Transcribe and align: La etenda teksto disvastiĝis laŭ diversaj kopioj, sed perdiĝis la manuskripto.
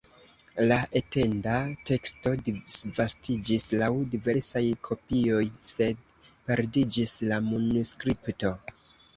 La 0.69 0.75
etenda 0.99 1.57
teksto 1.89 2.31
disvastiĝis 2.47 3.67
laŭ 3.83 3.91
diversaj 4.15 4.63
kopioj, 4.89 5.45
sed 5.73 6.03
perdiĝis 6.49 7.17
la 7.31 7.41
manuskripto. 7.53 8.53